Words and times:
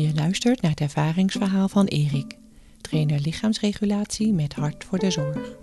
Je 0.00 0.14
luistert 0.14 0.62
naar 0.62 0.70
het 0.70 0.80
ervaringsverhaal 0.80 1.68
van 1.68 1.86
Erik, 1.86 2.38
trainer 2.80 3.20
lichaamsregulatie 3.20 4.32
met 4.32 4.54
hart 4.54 4.84
voor 4.84 4.98
de 4.98 5.10
zorg. 5.10 5.56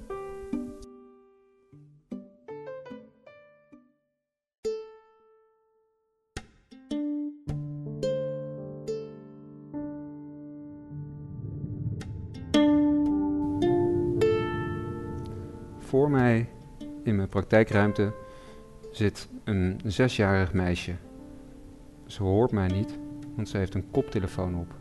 Voor 15.79 16.09
mij 16.09 16.49
in 17.03 17.15
mijn 17.15 17.29
praktijkruimte 17.29 18.13
zit 18.91 19.27
een 19.43 19.79
zesjarig 19.85 20.53
meisje. 20.53 20.95
Ze 22.05 22.23
hoort 22.23 22.51
mij 22.51 22.67
niet, 22.67 22.99
want 23.37 23.49
ze 23.49 23.57
heeft 23.57 23.73
een 23.73 23.91
koptelefoon 23.91 24.55
op. 24.55 24.73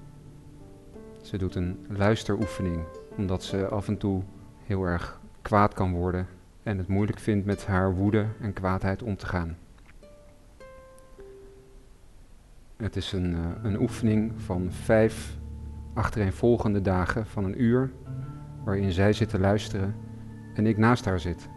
Ze 1.20 1.38
doet 1.38 1.54
een 1.54 1.86
luisteroefening, 1.88 2.84
omdat 3.16 3.44
ze 3.44 3.68
af 3.68 3.88
en 3.88 3.96
toe 3.96 4.22
heel 4.64 4.84
erg 4.84 5.20
kwaad 5.42 5.74
kan 5.74 5.92
worden 5.92 6.26
en 6.62 6.78
het 6.78 6.88
moeilijk 6.88 7.18
vindt 7.18 7.46
met 7.46 7.66
haar 7.66 7.94
woede 7.94 8.26
en 8.40 8.52
kwaadheid 8.52 9.02
om 9.02 9.16
te 9.16 9.26
gaan. 9.26 9.56
Het 12.76 12.96
is 12.96 13.12
een, 13.12 13.32
uh, 13.32 13.38
een 13.62 13.80
oefening 13.80 14.32
van 14.36 14.70
vijf 14.70 15.36
achtereenvolgende 15.94 16.80
dagen 16.80 17.26
van 17.26 17.44
een 17.44 17.62
uur, 17.62 17.90
waarin 18.64 18.92
zij 18.92 19.12
zit 19.12 19.28
te 19.28 19.38
luisteren 19.38 19.94
en 20.54 20.66
ik 20.66 20.76
naast 20.76 21.04
haar 21.04 21.20
zit. 21.20 21.48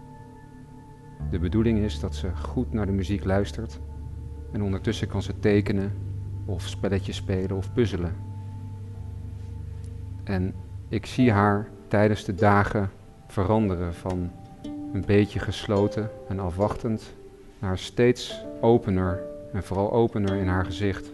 De 1.31 1.40
bedoeling 1.40 1.80
is 1.80 2.00
dat 2.00 2.16
ze 2.16 2.36
goed 2.36 2.73
naar 2.73 2.86
de 2.86 2.92
muziek 2.92 3.23
luistert 3.23 3.80
en 4.52 4.62
ondertussen 4.62 5.08
kan 5.08 5.22
ze 5.22 5.40
tekenen 5.40 6.09
of 6.49 6.67
spelletjes 6.67 7.16
spelen 7.16 7.58
of 7.58 7.73
puzzelen. 7.73 8.16
En 10.23 10.53
ik 10.88 11.06
zie 11.06 11.31
haar 11.31 11.67
tijdens 11.88 12.23
de 12.23 12.36
dagen 12.36 12.89
veranderen 13.28 13.94
van 13.94 14.31
een 14.94 15.03
beetje 15.06 15.39
gesloten 15.39 16.09
en 16.28 16.39
afwachtend 16.39 17.14
naar 17.59 17.78
steeds 17.78 18.44
opener 18.61 19.22
en 19.53 19.64
vooral 19.64 19.91
opener 19.91 20.36
in 20.36 20.47
haar 20.47 20.66
gezicht. 20.66 21.11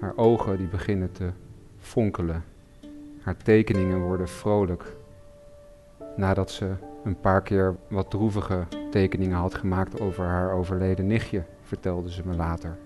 Haar 0.00 0.16
ogen 0.16 0.56
die 0.56 0.66
beginnen 0.66 1.12
te 1.12 1.30
fonkelen. 1.78 2.44
Haar 3.22 3.36
tekeningen 3.36 4.00
worden 4.00 4.28
vrolijk. 4.28 4.96
Nadat 6.16 6.50
ze 6.50 6.70
een 7.04 7.20
paar 7.20 7.42
keer 7.42 7.76
wat 7.88 8.10
droevige 8.10 8.66
tekeningen 8.90 9.36
had 9.36 9.54
gemaakt 9.54 10.00
over 10.00 10.24
haar 10.24 10.52
overleden 10.52 11.06
nichtje, 11.06 11.42
vertelde 11.62 12.12
ze 12.12 12.22
me 12.24 12.36
later. 12.36 12.76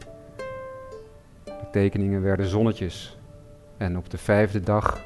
Tekeningen 1.72 2.22
werden 2.22 2.46
zonnetjes. 2.46 3.18
En 3.76 3.96
op 3.96 4.10
de 4.10 4.18
vijfde 4.18 4.60
dag, 4.60 5.04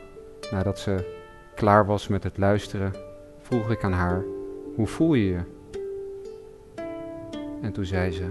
nadat 0.50 0.78
ze 0.78 1.14
klaar 1.55 1.86
was 1.86 2.09
met 2.09 2.22
het 2.22 2.39
luisteren, 2.39 2.92
vroeg 3.39 3.70
ik 3.70 3.84
aan 3.84 3.92
haar: 3.92 4.25
Hoe 4.75 4.87
voel 4.87 5.14
je 5.14 5.25
je? 5.25 5.41
En 7.62 7.72
toen 7.72 7.84
zei 7.84 8.11
ze: 8.11 8.25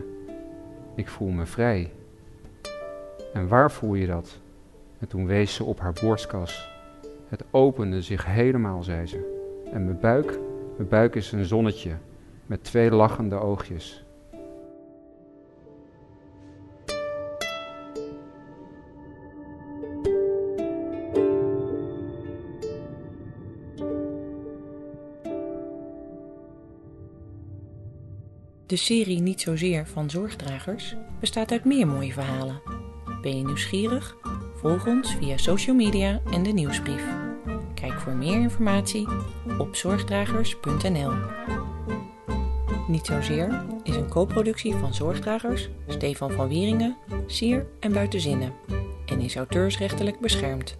Ik 0.95 1.07
voel 1.07 1.29
me 1.29 1.45
vrij. 1.45 1.91
En 3.33 3.47
waar 3.47 3.71
voel 3.71 3.93
je 3.93 4.07
dat? 4.07 4.39
En 4.99 5.07
toen 5.07 5.25
wees 5.25 5.55
ze 5.55 5.63
op 5.63 5.79
haar 5.79 5.93
borstkas. 6.01 6.69
Het 7.27 7.43
opende 7.51 8.01
zich 8.01 8.25
helemaal, 8.25 8.83
zei 8.83 9.05
ze. 9.05 9.33
En 9.73 9.85
mijn 9.85 9.99
buik, 9.99 10.39
mijn 10.77 10.89
buik 10.89 11.15
is 11.15 11.31
een 11.31 11.45
zonnetje 11.45 11.91
met 12.45 12.63
twee 12.63 12.91
lachende 12.91 13.35
oogjes. 13.35 14.04
De 28.67 28.75
serie 28.75 29.21
Niet 29.21 29.41
zozeer 29.41 29.87
van 29.87 30.09
zorgdragers 30.09 30.95
bestaat 31.19 31.51
uit 31.51 31.65
meer 31.65 31.87
mooie 31.87 32.13
verhalen. 32.13 32.61
Ben 33.21 33.37
je 33.37 33.43
nieuwsgierig? 33.43 34.17
Volg 34.55 34.87
ons 34.87 35.15
via 35.15 35.37
social 35.37 35.75
media 35.75 36.21
en 36.31 36.43
de 36.43 36.51
nieuwsbrief. 36.51 37.03
Kijk 37.73 37.93
voor 37.93 38.13
meer 38.13 38.39
informatie 38.39 39.07
op 39.57 39.75
zorgdragers.nl. 39.75 41.11
Niet 42.87 43.05
zozeer 43.05 43.65
is 43.83 43.95
een 43.95 44.09
co-productie 44.09 44.73
van 44.73 44.93
Zorgdragers, 44.93 45.69
Stefan 45.87 46.31
van 46.31 46.47
Wieringen, 46.47 46.97
Sier 47.27 47.65
en 47.79 47.93
Buitenzinnen 47.93 48.53
en 49.05 49.19
is 49.19 49.35
auteursrechtelijk 49.35 50.19
beschermd. 50.19 50.77